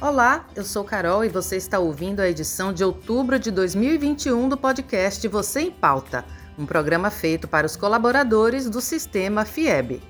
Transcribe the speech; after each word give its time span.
Olá, 0.00 0.46
eu 0.56 0.64
sou 0.64 0.82
Carol 0.82 1.22
e 1.26 1.28
você 1.28 1.58
está 1.58 1.78
ouvindo 1.78 2.20
a 2.20 2.28
edição 2.28 2.72
de 2.72 2.82
outubro 2.82 3.38
de 3.38 3.50
2021 3.50 4.48
do 4.48 4.56
podcast 4.56 5.28
Você 5.28 5.60
em 5.60 5.70
Pauta, 5.70 6.24
um 6.58 6.64
programa 6.64 7.10
feito 7.10 7.46
para 7.46 7.66
os 7.66 7.76
colaboradores 7.76 8.70
do 8.70 8.80
sistema 8.80 9.44
FIEB. 9.44 10.00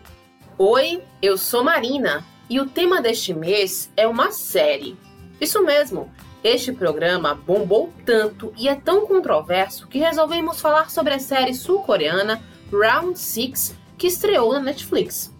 Oi, 0.56 1.02
eu 1.20 1.36
sou 1.36 1.64
Marina 1.64 2.24
e 2.48 2.60
o 2.60 2.66
tema 2.66 3.02
deste 3.02 3.34
mês 3.34 3.90
é 3.96 4.06
uma 4.06 4.30
série. 4.30 4.96
Isso 5.40 5.60
mesmo, 5.64 6.08
este 6.44 6.70
programa 6.70 7.34
bombou 7.34 7.92
tanto 8.06 8.52
e 8.56 8.68
é 8.68 8.76
tão 8.76 9.04
controverso 9.08 9.88
que 9.88 9.98
resolvemos 9.98 10.60
falar 10.60 10.88
sobre 10.88 11.14
a 11.14 11.18
série 11.18 11.52
sul-coreana 11.52 12.40
Round 12.72 13.18
6 13.18 13.74
que 13.98 14.06
estreou 14.06 14.52
na 14.52 14.60
Netflix. 14.60 15.34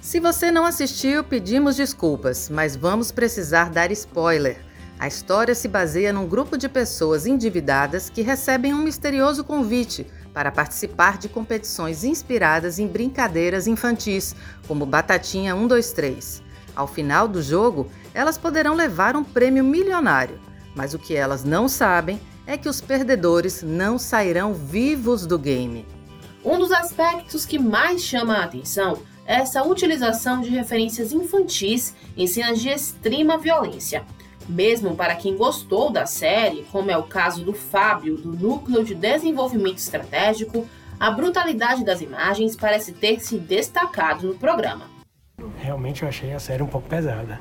Se 0.00 0.18
você 0.18 0.50
não 0.50 0.64
assistiu, 0.64 1.22
pedimos 1.22 1.76
desculpas, 1.76 2.48
mas 2.48 2.74
vamos 2.74 3.12
precisar 3.12 3.68
dar 3.68 3.92
spoiler. 3.92 4.58
A 4.98 5.06
história 5.06 5.54
se 5.54 5.68
baseia 5.68 6.10
num 6.10 6.26
grupo 6.26 6.56
de 6.56 6.70
pessoas 6.70 7.26
endividadas 7.26 8.08
que 8.08 8.22
recebem 8.22 8.72
um 8.72 8.82
misterioso 8.82 9.44
convite 9.44 10.06
para 10.32 10.50
participar 10.50 11.18
de 11.18 11.28
competições 11.28 12.02
inspiradas 12.02 12.78
em 12.78 12.86
brincadeiras 12.86 13.66
infantis, 13.66 14.34
como 14.66 14.86
Batatinha 14.86 15.54
123. 15.54 16.42
Ao 16.74 16.86
final 16.86 17.28
do 17.28 17.42
jogo, 17.42 17.90
elas 18.14 18.38
poderão 18.38 18.74
levar 18.74 19.14
um 19.16 19.24
prêmio 19.24 19.62
milionário, 19.62 20.40
mas 20.74 20.94
o 20.94 20.98
que 20.98 21.14
elas 21.14 21.44
não 21.44 21.68
sabem 21.68 22.18
é 22.46 22.56
que 22.56 22.70
os 22.70 22.80
perdedores 22.80 23.62
não 23.62 23.98
sairão 23.98 24.54
vivos 24.54 25.26
do 25.26 25.38
game. 25.38 25.86
Um 26.42 26.58
dos 26.58 26.72
aspectos 26.72 27.44
que 27.44 27.58
mais 27.58 28.02
chama 28.02 28.38
a 28.38 28.44
atenção 28.44 29.02
essa 29.30 29.62
utilização 29.62 30.40
de 30.40 30.50
referências 30.50 31.12
infantis 31.12 31.94
em 32.16 32.26
cenas 32.26 32.60
de 32.60 32.68
extrema 32.68 33.38
violência. 33.38 34.02
Mesmo 34.48 34.96
para 34.96 35.14
quem 35.14 35.36
gostou 35.36 35.88
da 35.88 36.04
série, 36.04 36.66
como 36.72 36.90
é 36.90 36.98
o 36.98 37.04
caso 37.04 37.44
do 37.44 37.52
Fábio, 37.52 38.16
do 38.16 38.32
Núcleo 38.32 38.84
de 38.84 38.92
Desenvolvimento 38.92 39.78
Estratégico, 39.78 40.66
a 40.98 41.12
brutalidade 41.12 41.84
das 41.84 42.00
imagens 42.00 42.56
parece 42.56 42.90
ter 42.90 43.20
se 43.20 43.38
destacado 43.38 44.26
no 44.26 44.34
programa. 44.34 44.90
Realmente 45.60 46.02
eu 46.02 46.08
achei 46.08 46.32
a 46.32 46.40
série 46.40 46.64
um 46.64 46.66
pouco 46.66 46.88
pesada. 46.88 47.38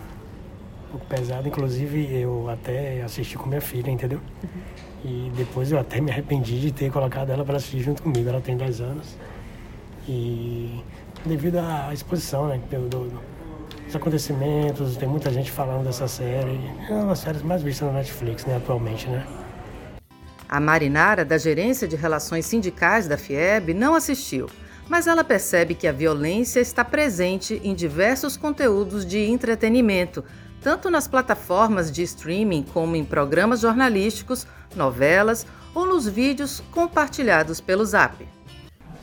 Um 0.90 0.92
pouco 0.92 1.08
pesada, 1.08 1.48
inclusive 1.48 2.08
eu 2.14 2.48
até 2.52 3.02
assisti 3.02 3.36
com 3.36 3.50
minha 3.50 3.62
filha, 3.62 3.90
entendeu? 3.90 4.22
E 5.04 5.32
depois 5.36 5.72
eu 5.72 5.80
até 5.80 6.00
me 6.00 6.12
arrependi 6.12 6.60
de 6.60 6.72
ter 6.72 6.92
colocado 6.92 7.32
ela 7.32 7.44
para 7.44 7.58
assistir 7.58 7.80
junto 7.80 8.04
comigo. 8.04 8.30
Ela 8.30 8.42
tem 8.42 8.56
10 8.56 8.80
anos. 8.80 9.18
E 10.08 10.84
devido 11.26 11.58
à 11.58 11.94
exposição, 11.94 12.48
né? 12.48 12.60
Do, 12.70 12.88
do, 12.88 13.22
dos 13.86 13.96
acontecimentos, 13.96 14.98
tem 14.98 15.10
muita 15.10 15.32
gente 15.32 15.52
falando 15.52 15.84
dessa 15.84 16.08
série. 16.08 16.60
É 16.88 16.94
uma 16.94 17.08
das 17.08 17.20
séries 17.20 17.42
mais 17.42 17.64
vistas 17.64 17.88
na 17.88 17.96
Netflix, 17.96 18.46
né, 18.46 18.58
atualmente, 18.58 19.08
né? 19.08 19.26
A 20.48 20.60
Marinara, 20.60 21.26
da 21.26 21.38
Gerência 21.38 21.88
de 21.88 21.96
Relações 21.96 22.46
Sindicais 22.46 23.08
da 23.08 23.18
FIEB, 23.18 23.74
não 23.74 23.94
assistiu, 23.96 24.48
mas 24.88 25.06
ela 25.06 25.24
percebe 25.24 25.76
que 25.76 25.88
a 25.88 25.92
violência 25.92 26.60
está 26.60 26.84
presente 26.84 27.62
em 27.64 27.74
diversos 27.76 28.36
conteúdos 28.36 29.06
de 29.06 29.26
entretenimento, 29.30 30.24
tanto 30.62 30.90
nas 30.90 31.08
plataformas 31.08 31.92
de 31.92 32.02
streaming 32.04 32.66
como 32.74 32.96
em 32.96 33.06
programas 33.06 33.60
jornalísticos, 33.60 34.48
novelas 34.76 35.46
ou 35.74 35.86
nos 35.86 36.08
vídeos 36.08 36.64
compartilhados 36.72 37.62
pelo 37.62 37.86
Zap. 37.86 38.28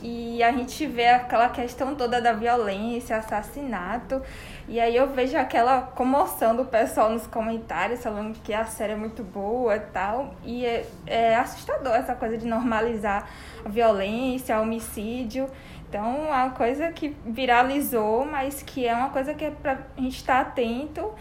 E 0.01 0.43
a 0.43 0.51
gente 0.51 0.85
vê 0.85 1.07
aquela 1.07 1.49
questão 1.49 1.95
toda 1.95 2.21
da 2.21 2.33
violência, 2.33 3.17
assassinato. 3.17 4.21
E 4.67 4.79
aí 4.79 4.95
eu 4.95 5.07
vejo 5.07 5.35
aquela 5.37 5.81
comoção 5.81 6.55
do 6.55 6.65
pessoal 6.65 7.09
nos 7.09 7.25
comentários 7.25 8.03
falando 8.03 8.37
que 8.43 8.53
a 8.53 8.65
série 8.65 8.93
é 8.93 8.95
muito 8.95 9.23
boa 9.23 9.75
e 9.75 9.79
tal. 9.79 10.35
E 10.43 10.65
é, 10.65 10.85
é 11.07 11.35
assustador 11.35 11.93
essa 11.93 12.13
coisa 12.13 12.37
de 12.37 12.45
normalizar 12.45 13.27
a 13.65 13.69
violência, 13.69 14.59
homicídio. 14.59 15.49
Então 15.89 16.27
é 16.27 16.43
uma 16.43 16.49
coisa 16.51 16.91
que 16.91 17.15
viralizou, 17.25 18.25
mas 18.25 18.61
que 18.61 18.85
é 18.85 18.93
uma 18.93 19.09
coisa 19.09 19.33
que 19.33 19.45
é 19.45 19.51
pra 19.51 19.79
gente 19.97 20.17
estar 20.17 20.41
atento. 20.41 21.11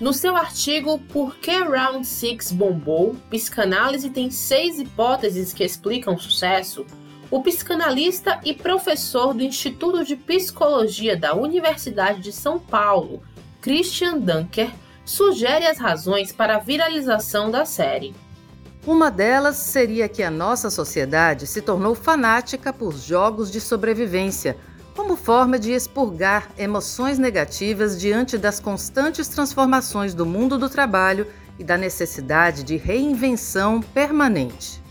No 0.00 0.12
seu 0.12 0.34
artigo 0.34 0.98
Por 0.98 1.36
que 1.36 1.52
Round 1.52 2.04
6 2.04 2.52
bombou? 2.52 3.14
Psicanálise 3.30 4.10
tem 4.10 4.30
seis 4.30 4.80
hipóteses 4.80 5.52
que 5.52 5.62
explicam 5.62 6.14
o 6.14 6.18
sucesso 6.18 6.86
o 7.30 7.42
psicanalista 7.42 8.40
e 8.44 8.54
professor 8.54 9.34
do 9.34 9.42
Instituto 9.42 10.04
de 10.04 10.16
Psicologia 10.16 11.16
da 11.16 11.34
Universidade 11.34 12.20
de 12.20 12.32
São 12.32 12.58
Paulo, 12.58 13.22
Christian 13.60 14.18
Dunker, 14.18 14.70
sugere 15.04 15.66
as 15.66 15.78
razões 15.78 16.32
para 16.32 16.56
a 16.56 16.60
viralização 16.60 17.50
da 17.50 17.64
série. 17.64 18.14
Uma 18.86 19.10
delas 19.10 19.56
seria 19.56 20.08
que 20.08 20.22
a 20.22 20.30
nossa 20.30 20.70
sociedade 20.70 21.46
se 21.46 21.60
tornou 21.60 21.94
fanática 21.94 22.72
por 22.72 22.96
jogos 22.96 23.50
de 23.50 23.60
sobrevivência, 23.60 24.56
como 24.94 25.16
forma 25.16 25.58
de 25.58 25.72
expurgar 25.72 26.48
emoções 26.56 27.18
negativas 27.18 28.00
diante 28.00 28.38
das 28.38 28.60
constantes 28.60 29.26
transformações 29.26 30.14
do 30.14 30.24
mundo 30.24 30.56
do 30.56 30.70
trabalho 30.70 31.26
e 31.58 31.64
da 31.64 31.76
necessidade 31.76 32.62
de 32.62 32.76
reinvenção 32.76 33.80
permanente. 33.80 34.85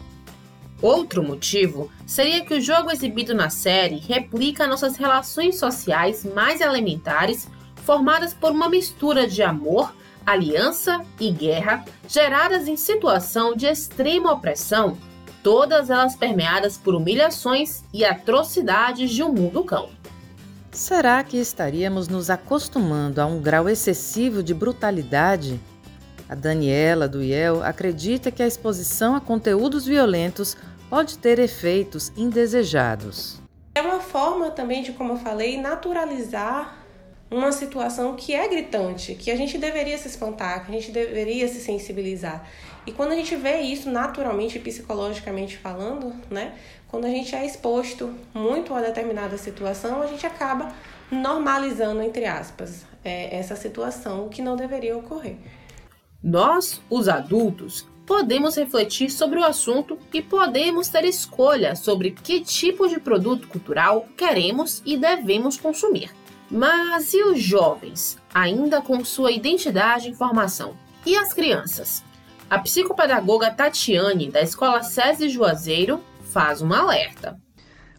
Outro 0.82 1.24
motivo 1.24 1.90
seria 2.06 2.44
que 2.46 2.54
o 2.54 2.62
jogo 2.62 2.92
exibido 2.92 3.34
na 3.34 3.50
série 3.50 3.98
replica 3.98 4.68
nossas 4.68 4.98
relações 4.98 5.58
sociais 5.58 6.26
mais 6.26 6.62
elementares, 6.62 7.48
formadas 7.84 8.34
por 8.34 8.52
uma 8.52 8.70
mistura 8.70 9.28
de 9.28 9.42
amor, 9.42 9.96
aliança 10.26 11.02
e 11.20 11.32
guerra, 11.32 11.86
geradas 12.08 12.68
em 12.68 12.76
situação 12.76 13.56
de 13.56 13.66
extrema 13.66 14.32
opressão, 14.32 14.98
todas 15.42 15.90
elas 15.90 16.16
permeadas 16.16 16.78
por 16.78 16.96
humilhações 16.96 17.84
e 17.94 18.04
atrocidades 18.04 19.12
de 19.12 19.24
um 19.24 19.32
mundo 19.32 19.64
cão. 19.64 19.90
Será 20.72 21.24
que 21.24 21.38
estaríamos 21.38 22.10
nos 22.10 22.30
acostumando 22.30 23.22
a 23.22 23.26
um 23.26 23.40
grau 23.40 23.70
excessivo 23.70 24.44
de 24.44 24.54
brutalidade 24.54 25.58
a 26.28 26.36
Daniela 26.36 27.08
do 27.08 27.24
IEL 27.24 27.64
acredita 27.64 28.32
que 28.32 28.42
a 28.42 28.48
exposição 28.48 29.16
a 29.16 29.22
conteúdos 29.22 29.86
violentos 29.86 30.58
pode 30.90 31.18
ter 31.18 31.40
efeitos 31.40 32.12
indesejados. 32.16 33.40
É 33.76 33.82
uma 33.82 34.00
forma 34.00 34.52
também 34.52 34.82
de, 34.82 34.94
como 34.94 35.14
eu 35.14 35.18
falei, 35.18 35.60
naturalizar 35.60 36.78
uma 37.30 37.52
situação 37.52 38.16
que 38.16 38.34
é 38.34 38.48
gritante, 38.48 39.16
que 39.16 39.30
a 39.32 39.36
gente 39.36 39.58
deveria 39.58 39.98
se 39.98 40.08
espantar, 40.08 40.66
que 40.66 40.72
a 40.72 40.74
gente 40.80 40.92
deveria 40.92 41.48
se 41.48 41.60
sensibilizar. 41.60 42.48
E 42.88 42.92
quando 42.92 43.12
a 43.12 43.16
gente 43.16 43.36
vê 43.36 43.60
isso 43.62 43.90
naturalmente, 43.90 44.60
psicologicamente 44.60 45.58
falando, 45.58 46.14
né? 46.30 46.54
Quando 46.88 47.06
a 47.06 47.10
gente 47.10 47.36
é 47.36 47.46
exposto 47.46 48.14
muito 48.34 48.74
a 48.74 48.82
determinada 48.82 49.38
situação, 49.38 50.02
a 50.02 50.08
gente 50.08 50.26
acaba 50.26 50.72
normalizando, 51.12 52.02
entre 52.02 52.26
aspas, 52.26 52.86
é, 53.04 53.36
essa 53.36 53.56
situação 53.56 54.30
que 54.30 54.42
não 54.42 54.56
deveria 54.56 54.96
ocorrer. 54.96 55.36
Nós, 56.26 56.82
os 56.90 57.08
adultos, 57.08 57.86
podemos 58.04 58.56
refletir 58.56 59.12
sobre 59.12 59.38
o 59.38 59.44
assunto 59.44 59.96
e 60.12 60.24
podemos 60.24 60.88
ter 60.88 61.06
escolha 61.06 61.76
sobre 61.76 62.10
que 62.10 62.42
tipo 62.42 62.88
de 62.88 63.00
produto 63.00 63.48
cultural 63.48 64.08
queremos 64.18 64.82
e 64.84 64.98
devemos 64.98 65.56
consumir. 65.56 66.10
Mas 66.50 67.14
e 67.14 67.22
os 67.22 67.40
jovens, 67.40 68.18
ainda 68.34 68.82
com 68.82 69.06
sua 69.06 69.32
identidade 69.32 70.10
e 70.10 70.16
formação? 70.16 70.76
E 71.06 71.16
as 71.16 71.32
crianças? 71.32 72.04
A 72.50 72.58
psicopedagoga 72.58 73.52
Tatiane, 73.52 74.32
da 74.32 74.42
Escola 74.42 74.82
SESI 74.82 75.30
Juazeiro, 75.30 76.02
faz 76.32 76.60
um 76.60 76.74
alerta. 76.74 77.40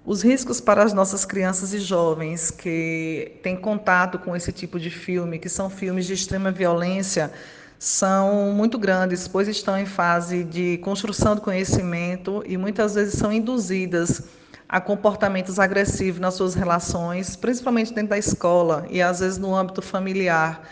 Os 0.05 0.23
riscos 0.23 0.61
para 0.61 0.83
as 0.83 0.93
nossas 0.93 1.25
crianças 1.25 1.73
e 1.73 1.79
jovens 1.79 2.51
que 2.51 3.39
têm 3.45 3.57
contato 3.57 4.19
com 4.19 4.35
esse 4.35 4.51
tipo 4.51 4.81
de 4.81 4.91
filme, 4.91 5.39
que 5.39 5.49
são 5.49 5.71
filmes 5.71 6.07
de 6.07 6.15
extrema 6.15 6.51
violência, 6.51 7.33
são 7.79 8.53
muito 8.53 8.79
grandes, 8.79 9.29
pois 9.29 9.49
estão 9.49 9.79
em 9.79 9.87
fase 9.87 10.45
de 10.45 10.79
construção 10.79 11.35
do 11.35 11.41
conhecimento 11.41 12.43
e 12.47 12.57
muitas 12.57 12.95
vezes 12.95 13.15
são 13.15 13.33
induzidas 13.33 14.23
a 14.69 14.81
comportamentos 14.81 15.59
agressivos 15.59 16.21
nas 16.21 16.35
suas 16.35 16.55
relações, 16.55 17.37
principalmente 17.37 17.93
dentro 17.93 18.11
da 18.11 18.19
escola 18.19 18.87
e 18.91 19.01
às 19.01 19.21
vezes 19.21 19.39
no 19.39 19.55
âmbito 19.55 19.81
familiar. 19.81 20.63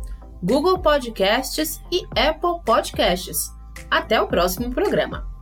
Google 0.42 0.78
Podcasts 0.78 1.80
e 1.90 2.04
Apple 2.18 2.62
Podcasts. 2.64 3.50
Até 3.90 4.20
o 4.20 4.28
próximo 4.28 4.70
programa. 4.70 5.26